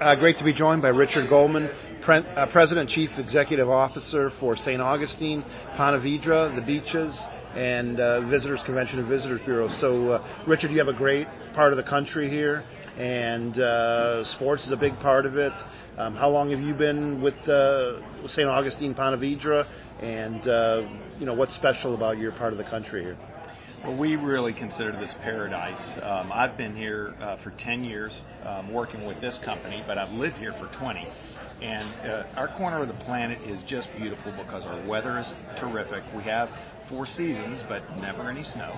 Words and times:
Uh, 0.00 0.14
great 0.14 0.36
to 0.36 0.44
be 0.44 0.52
joined 0.52 0.82
by 0.82 0.88
Richard 0.88 1.26
Goldman, 1.26 1.70
pre- 2.04 2.18
uh, 2.18 2.46
President 2.52 2.90
Chief 2.90 3.08
Executive 3.16 3.70
Officer 3.70 4.30
for 4.38 4.54
St. 4.54 4.78
Augustine, 4.78 5.42
Ponte 5.74 6.02
Vedra, 6.02 6.54
the 6.54 6.60
beaches, 6.60 7.18
and 7.54 7.98
uh, 7.98 8.28
Visitors 8.28 8.62
Convention 8.66 8.98
and 8.98 9.08
Visitors 9.08 9.40
Bureau. 9.46 9.68
So, 9.80 10.08
uh, 10.08 10.44
Richard, 10.46 10.70
you 10.70 10.78
have 10.78 10.88
a 10.88 10.92
great 10.92 11.26
part 11.54 11.72
of 11.72 11.78
the 11.78 11.82
country 11.82 12.28
here, 12.28 12.62
and 12.98 13.58
uh, 13.58 14.22
sports 14.24 14.66
is 14.66 14.72
a 14.72 14.76
big 14.76 14.92
part 14.96 15.24
of 15.24 15.38
it. 15.38 15.54
Um, 15.96 16.14
how 16.14 16.28
long 16.28 16.50
have 16.50 16.60
you 16.60 16.74
been 16.74 17.22
with 17.22 17.36
uh, 17.48 18.28
St. 18.28 18.46
Augustine, 18.46 18.94
Ponte 18.94 19.18
Vedra, 19.18 19.64
and 20.02 20.90
you 21.18 21.24
know 21.24 21.32
what's 21.32 21.54
special 21.54 21.94
about 21.94 22.18
your 22.18 22.32
part 22.32 22.52
of 22.52 22.58
the 22.58 22.64
country 22.64 23.02
here? 23.02 23.16
Well, 23.84 23.98
we 23.98 24.16
really 24.16 24.54
consider 24.54 24.92
this 24.92 25.14
paradise. 25.22 25.98
Um, 26.02 26.32
I've 26.32 26.56
been 26.56 26.74
here 26.74 27.14
uh, 27.20 27.36
for 27.42 27.52
10 27.58 27.84
years 27.84 28.24
um, 28.44 28.72
working 28.72 29.06
with 29.06 29.20
this 29.20 29.38
company, 29.44 29.84
but 29.86 29.98
I've 29.98 30.12
lived 30.12 30.36
here 30.36 30.52
for 30.54 30.66
20. 30.78 31.06
And 31.62 31.88
uh, 32.08 32.24
our 32.36 32.48
corner 32.56 32.82
of 32.82 32.88
the 32.88 32.94
planet 33.04 33.42
is 33.42 33.62
just 33.68 33.88
beautiful 33.96 34.34
because 34.36 34.64
our 34.64 34.86
weather 34.88 35.18
is 35.18 35.32
terrific. 35.58 36.02
We 36.16 36.22
have 36.24 36.48
four 36.88 37.06
seasons, 37.06 37.62
but 37.68 37.82
never 38.00 38.30
any 38.30 38.44
snow. 38.44 38.70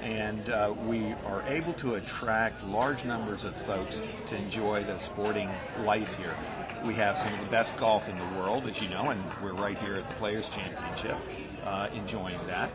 And 0.00 0.48
uh, 0.48 0.74
we 0.88 1.12
are 1.24 1.42
able 1.48 1.74
to 1.80 1.94
attract 1.94 2.62
large 2.64 3.04
numbers 3.04 3.44
of 3.44 3.54
folks 3.66 3.96
to 4.28 4.36
enjoy 4.36 4.84
the 4.84 4.98
sporting 5.12 5.48
life 5.84 6.08
here. 6.18 6.36
We 6.86 6.94
have 6.94 7.16
some 7.18 7.34
of 7.34 7.44
the 7.44 7.50
best 7.50 7.72
golf 7.78 8.02
in 8.08 8.16
the 8.16 8.40
world, 8.40 8.64
as 8.64 8.80
you 8.80 8.88
know, 8.88 9.10
and 9.10 9.20
we're 9.42 9.54
right 9.54 9.76
here 9.76 9.96
at 9.96 10.08
the 10.08 10.14
Players 10.16 10.48
Championship 10.54 11.16
uh, 11.62 11.90
enjoying 11.92 12.38
that. 12.46 12.70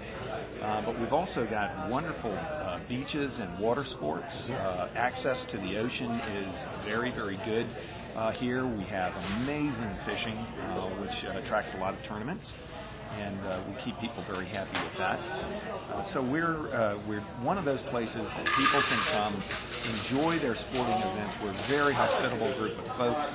Uh, 0.61 0.85
but 0.85 0.99
we've 0.99 1.13
also 1.13 1.45
got 1.45 1.89
wonderful 1.89 2.31
uh, 2.31 2.79
beaches 2.87 3.39
and 3.39 3.59
water 3.59 3.83
sports. 3.83 4.49
Uh, 4.49 4.89
access 4.95 5.45
to 5.49 5.57
the 5.57 5.77
ocean 5.77 6.11
is 6.11 6.85
very, 6.85 7.11
very 7.11 7.37
good. 7.45 7.65
Uh, 8.15 8.31
here 8.31 8.65
we 8.65 8.83
have 8.85 9.13
amazing 9.41 9.91
fishing, 10.05 10.37
uh, 10.37 10.89
which 11.01 11.23
attracts 11.43 11.73
a 11.73 11.77
lot 11.77 11.93
of 11.93 12.03
tournaments 12.05 12.53
and 13.13 13.39
uh, 13.45 13.63
we 13.67 13.73
keep 13.83 13.95
people 14.01 14.23
very 14.27 14.45
happy 14.45 14.75
with 14.81 14.97
that. 14.97 15.19
Uh, 15.19 16.03
so 16.03 16.21
we're 16.21 16.67
uh, 16.73 16.99
we're 17.07 17.23
one 17.45 17.57
of 17.57 17.65
those 17.65 17.81
places 17.93 18.25
that 18.35 18.45
people 18.57 18.81
can 18.89 19.01
come, 19.13 19.33
enjoy 19.85 20.39
their 20.39 20.55
sporting 20.55 20.99
events. 21.05 21.37
We're 21.41 21.55
a 21.55 21.67
very 21.69 21.93
hospitable 21.93 22.51
group 22.57 22.77
of 22.77 22.87
folks, 22.97 23.29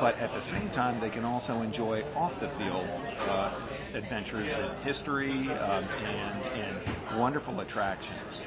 but 0.00 0.16
at 0.16 0.30
the 0.30 0.44
same 0.50 0.70
time 0.70 1.00
they 1.00 1.10
can 1.10 1.24
also 1.24 1.62
enjoy 1.62 2.02
off 2.14 2.32
the 2.40 2.48
field 2.58 2.86
adventures 3.94 4.52
in 4.52 4.68
history 4.82 5.48
um, 5.54 5.84
and, 5.84 6.34
and 6.58 7.20
wonderful 7.20 7.60
attractions. 7.60 8.42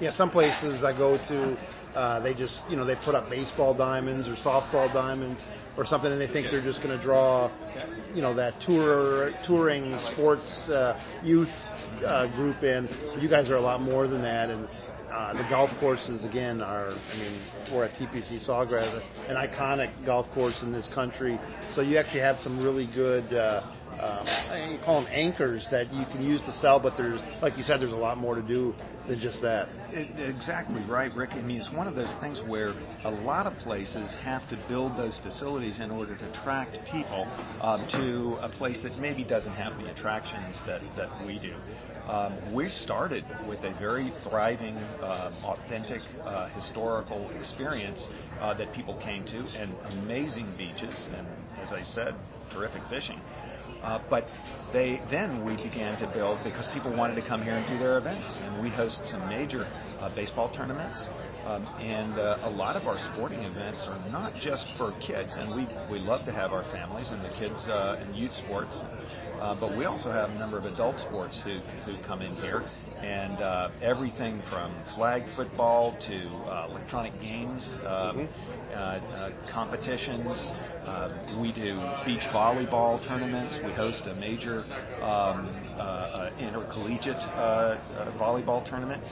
Yeah, 0.00 0.12
some 0.12 0.30
places 0.30 0.84
I 0.84 0.96
go 0.96 1.16
to, 1.16 1.56
uh, 1.94 2.20
they 2.20 2.34
just 2.34 2.58
you 2.68 2.76
know 2.76 2.84
they 2.84 2.96
put 3.04 3.14
up 3.14 3.30
baseball 3.30 3.74
diamonds 3.74 4.28
or 4.28 4.34
softball 4.36 4.92
diamonds 4.92 5.40
or 5.76 5.84
something, 5.84 6.10
and 6.10 6.20
they 6.20 6.28
think 6.28 6.46
they're 6.50 6.62
just 6.62 6.82
going 6.82 6.96
to 6.96 7.02
draw, 7.02 7.50
you 8.14 8.22
know, 8.22 8.34
that 8.34 8.54
tour 8.60 9.32
touring 9.46 9.98
sports 10.12 10.46
uh, 10.68 10.98
youth 11.22 11.48
uh, 12.06 12.26
group 12.36 12.62
in. 12.62 12.88
You 13.20 13.28
guys 13.28 13.48
are 13.50 13.56
a 13.56 13.60
lot 13.60 13.80
more 13.80 14.06
than 14.06 14.22
that, 14.22 14.50
and 14.50 14.68
uh, 15.12 15.32
the 15.34 15.48
golf 15.48 15.70
courses 15.80 16.24
again 16.24 16.60
are. 16.60 16.88
I 16.90 17.16
mean, 17.18 17.42
we're 17.72 17.84
at 17.84 17.92
TPC 17.94 18.46
Sawgrass, 18.48 19.02
an 19.28 19.36
iconic 19.36 20.04
golf 20.04 20.26
course 20.32 20.60
in 20.62 20.72
this 20.72 20.88
country. 20.94 21.40
So 21.74 21.80
you 21.80 21.98
actually 21.98 22.20
have 22.20 22.38
some 22.40 22.62
really 22.62 22.88
good. 22.94 23.32
Uh, 23.32 23.62
um, 23.94 24.26
call 24.84 25.02
them 25.02 25.10
anchors 25.12 25.66
that 25.70 25.92
you 25.92 26.04
can 26.06 26.22
use 26.22 26.40
to 26.42 26.52
sell, 26.60 26.78
but 26.80 26.96
there's, 26.96 27.20
like 27.40 27.56
you 27.56 27.64
said, 27.64 27.80
there's 27.80 27.92
a 27.92 27.96
lot 27.96 28.18
more 28.18 28.34
to 28.34 28.42
do 28.42 28.74
than 29.08 29.18
just 29.18 29.40
that. 29.42 29.68
It, 29.90 30.08
exactly 30.34 30.82
right, 30.84 31.12
Rick. 31.14 31.30
I 31.32 31.42
mean, 31.42 31.58
it's 31.58 31.72
one 31.72 31.86
of 31.86 31.94
those 31.94 32.14
things 32.20 32.42
where 32.46 32.74
a 33.04 33.10
lot 33.10 33.46
of 33.46 33.56
places 33.58 34.14
have 34.22 34.48
to 34.50 34.62
build 34.68 34.96
those 34.96 35.18
facilities 35.22 35.80
in 35.80 35.90
order 35.90 36.16
to 36.16 36.30
attract 36.30 36.76
people 36.90 37.26
um, 37.60 37.86
to 37.92 38.36
a 38.40 38.48
place 38.48 38.80
that 38.82 38.96
maybe 38.98 39.24
doesn't 39.24 39.52
have 39.54 39.78
the 39.82 39.90
attractions 39.90 40.60
that, 40.66 40.82
that 40.96 41.26
we 41.26 41.38
do. 41.38 41.54
Um, 42.06 42.54
we 42.54 42.68
started 42.68 43.24
with 43.48 43.60
a 43.60 43.74
very 43.78 44.12
thriving, 44.28 44.76
um, 45.00 45.32
authentic, 45.42 46.02
uh, 46.22 46.48
historical 46.50 47.30
experience 47.38 48.06
uh, 48.40 48.52
that 48.54 48.74
people 48.74 49.00
came 49.02 49.24
to, 49.26 49.38
and 49.56 49.74
amazing 50.02 50.52
beaches, 50.58 51.08
and 51.16 51.26
as 51.58 51.72
I 51.72 51.82
said, 51.82 52.14
terrific 52.52 52.82
fishing. 52.90 53.18
Uh, 53.84 54.00
but 54.08 54.24
they 54.72 54.98
then 55.10 55.44
we 55.44 55.56
began 55.56 55.98
to 55.98 56.10
build 56.14 56.40
because 56.42 56.66
people 56.72 56.90
wanted 56.96 57.14
to 57.20 57.28
come 57.28 57.42
here 57.42 57.52
and 57.54 57.68
do 57.68 57.76
their 57.78 57.98
events, 57.98 58.40
and 58.40 58.62
we 58.62 58.70
host 58.70 58.98
some 59.04 59.28
major 59.28 59.68
uh, 60.00 60.08
baseball 60.14 60.48
tournaments, 60.48 61.08
um, 61.44 61.68
and 61.78 62.18
uh, 62.18 62.38
a 62.44 62.50
lot 62.50 62.76
of 62.76 62.88
our 62.88 62.96
sporting 63.12 63.40
events 63.40 63.84
are 63.86 64.00
not 64.10 64.34
just 64.36 64.66
for 64.78 64.96
kids, 65.06 65.36
and 65.36 65.54
we 65.54 65.68
we 65.92 65.98
love 66.00 66.24
to 66.24 66.32
have 66.32 66.52
our 66.52 66.64
families 66.72 67.10
and 67.10 67.22
the 67.22 67.28
kids 67.38 67.68
uh, 67.68 68.00
and 68.00 68.16
youth 68.16 68.32
sports, 68.32 68.80
Uh, 69.40 69.58
but 69.60 69.76
we 69.76 69.84
also 69.84 70.10
have 70.10 70.30
a 70.30 70.38
number 70.38 70.58
of 70.58 70.64
adult 70.64 70.98
sports 70.98 71.40
who 71.44 71.58
who 71.84 72.00
come 72.06 72.22
in 72.22 72.34
here, 72.36 72.62
and 73.02 73.40
uh, 73.42 73.70
everything 73.82 74.40
from 74.50 74.74
flag 74.94 75.22
football 75.36 75.96
to 76.00 76.26
uh, 76.46 76.68
electronic 76.70 77.12
games. 77.20 77.76
Um, 77.86 78.28
competitions. 79.52 80.52
Um, 80.84 81.40
we 81.40 81.52
do 81.52 81.78
beach 82.04 82.26
volleyball 82.34 82.98
tournaments. 83.06 83.58
We 83.64 83.72
host 83.72 84.06
a 84.06 84.14
major 84.16 84.64
um, 85.00 85.46
um, 86.48 86.56
uh, 86.56 87.38
uh, 87.38 87.78
uh, 87.98 88.18
volleyball 88.18 88.68
tournament. 88.68 89.02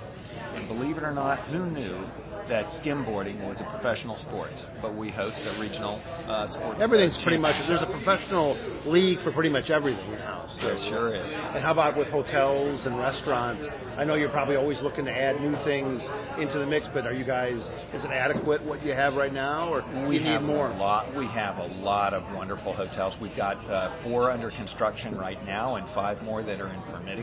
And 0.55 0.69
believe 0.69 0.99
it 0.99 1.03
or 1.03 1.13
not, 1.13 1.39
who 1.49 1.65
knew 1.65 2.05
that 2.49 2.67
skimboarding 2.69 3.41
was 3.47 3.61
a 3.61 3.65
professional 3.71 4.17
sport? 4.19 4.53
But 4.83 4.97
we 4.97 5.11
host 5.11 5.41
a 5.45 5.59
regional 5.61 5.97
uh, 6.29 6.49
sports. 6.49 6.81
Everything's 6.81 7.19
pretty 7.23 7.39
much 7.39 7.57
there's 7.69 7.81
a 7.81 7.91
professional 7.91 8.57
league 8.85 9.23
for 9.25 9.33
pretty 9.33 9.49
much 9.49 9.71
everything 9.71 10.13
now. 10.13 10.47
So, 10.61 10.69
there 10.69 10.77
sure 10.77 11.15
is. 11.15 11.33
And 11.33 11.65
how 11.65 11.73
about 11.73 11.97
with 11.97 12.09
hotels 12.09 12.85
and 12.85 12.99
restaurants? 12.99 13.65
I 13.97 14.05
know 14.05 14.15
you're 14.15 14.31
probably 14.31 14.57
always 14.57 14.83
looking 14.83 15.07
to 15.07 15.13
add 15.13 15.41
new 15.41 15.57
things 15.65 16.03
into 16.39 16.59
the 16.59 16.67
mix, 16.67 16.89
but 16.93 17.07
are 17.07 17.15
you 17.15 17.25
guys? 17.25 17.57
Is 17.95 18.05
it 18.05 18.11
adequate 18.11 18.63
what 18.65 18.83
you 18.83 18.93
have 18.93 19.15
right 19.15 19.33
now, 19.33 19.73
or 19.73 19.81
we 20.07 20.19
need 20.19 20.43
more? 20.43 20.69
A 20.69 20.77
lot. 20.77 21.17
We 21.17 21.27
have 21.27 21.57
a 21.59 21.67
lot 21.81 22.13
of 22.13 22.23
wonderful 22.35 22.75
hotels. 22.75 23.17
We've 23.21 23.37
got 23.37 23.57
uh, 23.71 24.03
four 24.03 24.31
under 24.31 24.51
construction 24.51 25.17
right 25.17 25.43
now, 25.45 25.77
and 25.77 25.87
five 25.95 26.23
more 26.23 26.43
that 26.43 26.61
are 26.61 26.69
in 26.69 26.83
permitting. 26.93 27.22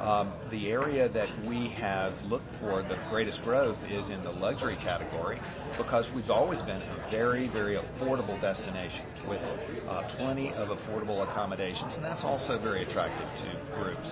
Um, 0.00 0.32
the 0.50 0.70
area 0.70 1.10
that 1.10 1.28
we 1.46 1.68
have 1.76 2.14
looked 2.24 2.48
for 2.58 2.82
the 2.82 2.96
greatest 3.10 3.42
growth 3.42 3.76
is 3.90 4.08
in 4.08 4.24
the 4.24 4.30
luxury 4.30 4.76
category 4.76 5.38
because 5.76 6.10
we've 6.14 6.30
always 6.30 6.62
been 6.62 6.80
a 6.80 7.08
very, 7.10 7.48
very 7.48 7.76
affordable 7.76 8.40
destination 8.40 9.04
with 9.28 9.42
uh, 9.88 10.08
plenty 10.16 10.54
of 10.54 10.68
affordable 10.68 11.22
accommodations, 11.28 11.94
and 11.96 12.02
that's 12.04 12.24
also 12.24 12.58
very 12.58 12.82
attractive 12.82 13.28
to 13.44 13.76
groups. 13.76 14.08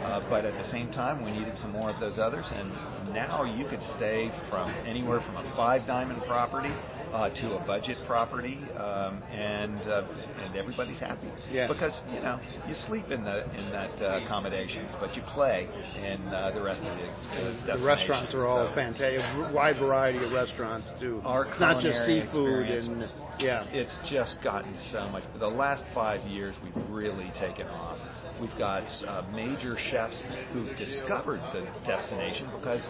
Uh, 0.00 0.24
but 0.30 0.46
at 0.46 0.54
the 0.54 0.68
same 0.70 0.90
time, 0.90 1.22
we 1.22 1.30
needed 1.30 1.56
some 1.58 1.70
more 1.70 1.90
of 1.90 2.00
those 2.00 2.18
others, 2.18 2.46
and 2.52 2.70
now 3.12 3.44
you 3.44 3.68
could 3.68 3.82
stay 3.82 4.30
from 4.48 4.70
anywhere 4.86 5.20
from 5.20 5.36
a 5.36 5.52
five 5.54 5.86
diamond 5.86 6.22
property 6.26 6.72
uh, 7.12 7.30
to 7.30 7.56
a 7.56 7.66
budget 7.66 7.96
property, 8.06 8.58
um, 8.76 9.22
and 9.32 9.78
uh, 9.88 10.06
and 10.44 10.56
everybody's 10.56 11.00
happy. 11.00 11.28
Yeah. 11.50 11.68
Because 11.68 12.00
you 12.08 12.20
know 12.20 12.40
you 12.68 12.74
sleep 12.74 13.10
in 13.10 13.24
the 13.24 13.44
in 13.56 13.70
that 13.70 14.02
uh, 14.02 14.28
accommodations, 14.56 14.94
but 15.00 15.16
you 15.16 15.22
play 15.22 15.68
in 15.98 16.20
uh, 16.28 16.50
the 16.52 16.62
rest 16.62 16.82
of 16.82 16.96
the, 16.96 17.78
the 17.78 17.86
restaurants 17.86 18.34
are 18.34 18.46
all 18.46 18.68
so. 18.68 18.74
fantastic. 18.74 19.20
A 19.20 19.52
wide 19.54 19.76
variety 19.78 20.24
of 20.24 20.32
restaurants 20.32 20.90
too. 21.00 21.20
Our 21.24 21.46
it's 21.46 21.60
not 21.60 21.82
just 21.82 22.06
seafood 22.06 22.66
and 22.66 23.10
yeah. 23.38 23.66
It's 23.72 24.00
just 24.08 24.42
gotten 24.42 24.76
so 24.90 25.08
much. 25.08 25.24
The 25.38 25.48
last 25.48 25.84
five 25.94 26.26
years, 26.26 26.56
we've 26.62 26.90
really 26.90 27.30
taken 27.38 27.66
off. 27.68 27.98
We've 28.40 28.58
got 28.58 28.84
uh, 29.06 29.22
major 29.34 29.76
chefs 29.78 30.22
who've 30.52 30.76
discovered 30.76 31.40
the 31.52 31.66
destination 31.86 32.50
because 32.54 32.86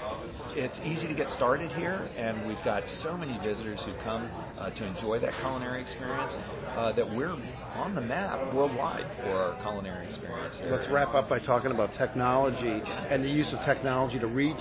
it's 0.57 0.81
easy 0.81 1.07
to 1.07 1.15
get 1.15 1.31
started 1.31 1.71
here, 1.71 2.09
and 2.17 2.49
we've 2.49 2.63
got 2.65 2.89
so 2.89 3.17
many 3.17 3.39
visitors 3.39 3.81
who 3.85 3.93
come 4.03 4.29
uh, 4.59 4.71
to 4.71 4.87
enjoy 4.87 5.21
that 5.21 5.33
culinary 5.41 5.83
experience 5.83 6.35
uh, 6.75 6.93
that 6.93 7.07
we're 7.07 7.37
on 7.75 7.95
the 7.95 8.01
map 8.01 8.53
worldwide 8.55 9.07
for 9.23 9.31
our 9.31 9.63
culinary 9.63 10.07
experience. 10.07 10.57
Here. 10.59 10.71
Let's 10.71 10.91
wrap 10.91 11.15
up 11.15 11.29
by 11.29 11.39
talking 11.39 11.71
about 11.71 11.91
technology 11.97 12.83
and 13.11 13.23
the 13.23 13.31
use 13.31 13.53
of 13.53 13.61
technology 13.65 14.19
to 14.19 14.27
reach 14.27 14.57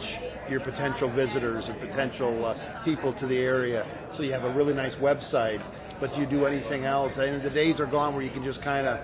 your 0.50 0.60
potential 0.60 1.13
visitors 1.13 1.68
and 1.68 1.80
potential 1.80 2.45
uh, 2.45 2.83
people 2.86 3.13
to 3.19 3.25
the 3.25 3.38
area. 3.38 4.12
So 4.15 4.24
you 4.24 4.31
have 4.33 4.44
a 4.44 4.54
really 4.54 4.74
nice 4.74 4.94
website, 4.95 5.63
but 6.00 6.13
do 6.13 6.21
you 6.21 6.27
do 6.30 6.45
anything 6.45 6.83
else? 6.83 7.13
And 7.15 7.44
the 7.44 7.50
days 7.50 7.80
are 7.80 7.88
gone 7.88 8.13
where 8.13 8.24
you 8.24 8.31
can 8.31 8.44
just 8.44 8.62
kind 8.62 8.86
of, 8.86 9.00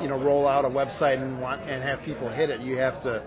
you 0.00 0.08
know, 0.08 0.22
roll 0.22 0.46
out 0.46 0.64
a 0.64 0.68
website 0.68 1.22
and 1.22 1.40
want 1.40 1.62
and 1.62 1.82
have 1.82 2.00
people 2.04 2.30
hit 2.30 2.50
it. 2.50 2.60
You 2.60 2.76
have 2.76 3.02
to, 3.02 3.22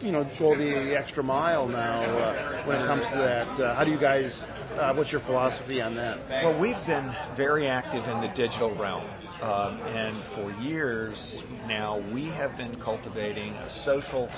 you 0.00 0.12
know, 0.12 0.24
go 0.38 0.56
the 0.56 0.96
extra 0.98 1.22
mile 1.22 1.68
now 1.68 2.04
uh, 2.04 2.66
when 2.66 2.76
it 2.76 2.86
comes 2.86 3.02
to 3.02 3.18
that. 3.18 3.62
Uh, 3.62 3.74
how 3.74 3.84
do 3.84 3.90
you 3.90 4.00
guys? 4.00 4.42
Uh, 4.72 4.94
what's 4.94 5.10
your 5.10 5.22
philosophy 5.22 5.80
on 5.80 5.94
that? 5.96 6.18
Well, 6.28 6.60
we've 6.60 6.86
been 6.86 7.12
very 7.36 7.66
active 7.66 8.04
in 8.04 8.20
the 8.20 8.32
digital 8.34 8.76
realm. 8.78 9.08
Um, 9.40 9.78
and 9.82 10.18
for 10.34 10.50
years 10.60 11.38
now, 11.68 12.02
we 12.12 12.26
have 12.26 12.56
been 12.56 12.74
cultivating 12.80 13.52
a 13.54 13.70
social 13.84 14.28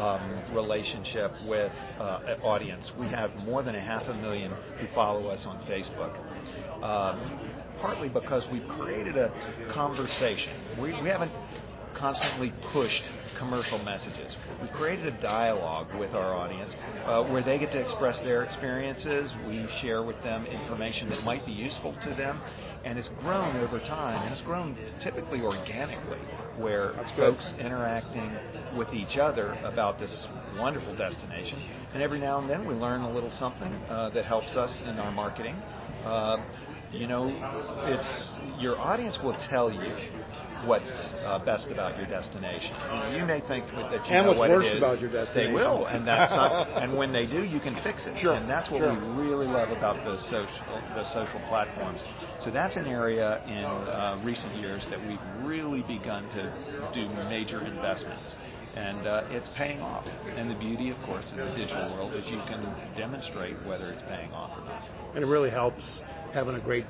um, 0.00 0.42
relationship 0.54 1.30
with 1.46 1.70
uh, 1.98 2.36
audience. 2.42 2.90
We 2.98 3.06
have 3.08 3.34
more 3.44 3.62
than 3.62 3.74
a 3.74 3.80
half 3.80 4.08
a 4.08 4.14
million 4.14 4.50
who 4.80 4.86
follow 4.94 5.28
us 5.28 5.44
on 5.46 5.58
Facebook. 5.68 6.16
Um, 6.82 7.20
partly 7.80 8.08
because 8.08 8.46
we've 8.50 8.66
created 8.68 9.16
a 9.16 9.30
conversation. 9.72 10.52
We, 10.80 10.92
we 11.02 11.08
haven't 11.08 11.32
constantly 11.94 12.52
pushed 12.72 13.02
commercial 13.38 13.78
messages. 13.78 14.36
We've 14.60 14.70
created 14.72 15.06
a 15.06 15.20
dialogue 15.20 15.98
with 15.98 16.14
our 16.14 16.34
audience 16.34 16.76
uh, 17.04 17.24
where 17.24 17.42
they 17.42 17.58
get 17.58 17.72
to 17.72 17.80
express 17.80 18.20
their 18.20 18.44
experiences. 18.44 19.34
We 19.46 19.66
share 19.80 20.04
with 20.04 20.22
them 20.22 20.46
information 20.46 21.08
that 21.10 21.24
might 21.24 21.44
be 21.46 21.52
useful 21.52 21.94
to 22.04 22.10
them. 22.14 22.40
And 22.84 22.98
it's 22.98 23.08
grown 23.20 23.56
over 23.56 23.78
time, 23.78 24.24
and 24.24 24.32
it's 24.32 24.42
grown 24.42 24.74
typically 25.02 25.42
organically, 25.42 26.20
where 26.56 26.94
folks 27.14 27.54
interacting 27.58 28.32
with 28.76 28.94
each 28.94 29.18
other 29.18 29.52
about 29.64 29.98
this 29.98 30.26
wonderful 30.58 30.96
destination. 30.96 31.60
And 31.92 32.02
every 32.02 32.18
now 32.18 32.40
and 32.40 32.48
then 32.48 32.66
we 32.66 32.72
learn 32.72 33.02
a 33.02 33.12
little 33.12 33.30
something 33.30 33.72
uh, 33.88 34.10
that 34.10 34.24
helps 34.24 34.56
us 34.56 34.82
in 34.86 34.98
our 34.98 35.12
marketing. 35.12 35.56
You 36.92 37.06
know, 37.06 37.30
it's 37.86 38.34
your 38.58 38.76
audience 38.76 39.18
will 39.22 39.36
tell 39.48 39.70
you 39.70 39.94
what's 40.66 41.14
uh, 41.22 41.38
best 41.44 41.70
about 41.70 41.96
your 41.96 42.06
destination. 42.06 42.74
You 43.14 43.24
may 43.24 43.40
think 43.40 43.64
that 43.70 44.06
you 44.06 44.14
and 44.16 44.26
know 44.26 44.38
what 44.38 44.50
it 44.50 44.64
is. 44.66 44.78
About 44.78 45.00
your 45.00 45.10
destination. 45.10 45.54
They 45.54 45.54
will, 45.54 45.86
and 45.86 46.06
that's 46.06 46.32
not, 46.32 46.66
and 46.82 46.98
when 46.98 47.12
they 47.12 47.26
do, 47.26 47.44
you 47.44 47.60
can 47.60 47.74
fix 47.82 48.06
it. 48.06 48.18
Sure. 48.18 48.34
And 48.34 48.50
that's 48.50 48.70
what 48.70 48.78
sure. 48.78 48.90
we 48.90 49.22
really 49.22 49.46
love 49.46 49.70
about 49.70 50.04
the 50.04 50.18
social 50.18 50.66
the 50.94 51.04
social 51.14 51.40
platforms. 51.48 52.02
So 52.40 52.50
that's 52.50 52.76
an 52.76 52.86
area 52.86 53.40
in 53.46 53.64
uh, 53.64 54.20
recent 54.24 54.56
years 54.56 54.86
that 54.90 54.98
we've 54.98 55.46
really 55.46 55.82
begun 55.82 56.28
to 56.30 56.90
do 56.92 57.08
major 57.30 57.64
investments. 57.64 58.36
And 58.76 59.06
uh, 59.06 59.26
it's 59.30 59.48
paying 59.56 59.80
off. 59.80 60.06
And 60.36 60.50
the 60.50 60.54
beauty, 60.54 60.90
of 60.90 60.96
course, 61.04 61.30
of 61.32 61.38
the 61.38 61.56
digital 61.56 61.90
world 61.96 62.14
is 62.14 62.26
you 62.30 62.38
can 62.46 62.62
demonstrate 62.96 63.56
whether 63.66 63.90
it's 63.90 64.02
paying 64.02 64.30
off 64.32 64.56
or 64.58 64.64
not. 64.64 64.88
And 65.14 65.24
it 65.24 65.26
really 65.26 65.50
helps 65.50 66.02
having 66.32 66.54
a 66.54 66.60
great 66.60 66.86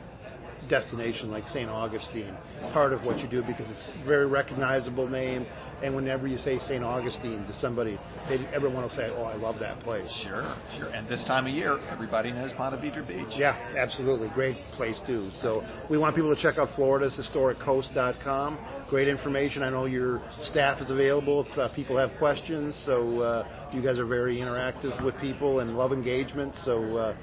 destination 0.69 1.31
like 1.31 1.47
St. 1.49 1.69
Augustine 1.69 2.37
part 2.73 2.93
of 2.93 3.05
what 3.05 3.19
you 3.19 3.29
do 3.29 3.43
because 3.43 3.69
it's 3.71 3.89
a 4.03 4.07
very 4.07 4.27
recognizable 4.27 5.09
name. 5.09 5.47
And 5.83 5.97
whenever 5.97 6.27
you 6.27 6.37
say 6.37 6.59
St. 6.59 6.85
Augustine 6.85 7.45
to 7.47 7.53
somebody, 7.61 7.99
they, 8.29 8.37
everyone 8.55 8.83
will 8.83 8.91
say, 8.91 9.11
"Oh, 9.11 9.23
I 9.23 9.35
love 9.35 9.59
that 9.61 9.81
place." 9.81 10.13
Sure, 10.23 10.43
sure. 10.77 10.89
And 10.89 11.09
this 11.09 11.25
time 11.25 11.47
of 11.47 11.53
year, 11.53 11.79
everybody 11.91 12.33
knows 12.33 12.53
Ponte 12.53 12.81
Vedra 12.81 13.07
Beach. 13.07 13.35
Yeah, 13.39 13.57
absolutely, 13.77 14.29
great 14.35 14.57
place 14.77 14.99
too. 15.07 15.31
So 15.41 15.63
we 15.91 15.99
want 15.99 16.15
people 16.15 16.35
to 16.35 16.41
check 16.41 16.59
out 16.59 16.69
Florida's 16.77 17.15
historiccoast.com. 17.15 18.87
Great 18.91 19.09
information. 19.09 19.63
I 19.63 19.71
know 19.71 19.87
your 19.87 20.23
staff 20.45 20.81
is 20.83 20.91
available 20.91 21.47
if 21.47 21.59
uh, 21.59 21.75
people 21.75 21.97
have 21.97 22.11
questions. 22.19 22.81
So 22.85 23.21
uh, 23.21 23.71
you 23.73 23.83
guys 23.83 23.99
are 23.99 24.07
very 24.07 24.37
interactive 24.37 25.03
with 25.05 25.17
people 25.21 25.61
and 25.61 25.77
love 25.77 25.93
engagement. 25.93 26.55
So. 26.65 26.83
Uh, 26.97 27.01
uh, 27.01 27.17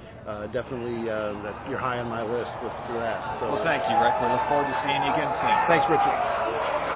definitely 0.51 1.09
uh, 1.09 1.33
that 1.41 1.55
you're 1.69 1.79
high 1.79 1.99
on 1.99 2.09
my 2.09 2.21
list 2.23 2.51
with, 2.61 2.73
for 2.85 2.93
that. 2.99 3.21
So. 3.39 3.47
Well, 3.47 3.63
thank 3.63 3.89
you, 3.89 3.97
Rick. 3.97 4.19
We 4.19 4.27
look 4.27 4.43
forward 4.47 4.67
to 4.67 4.73
seeing 4.83 5.03
you 5.03 5.13
again 5.13 5.33
soon. 5.33 5.55
Thanks, 5.67 5.87
Richard. 5.89 6.56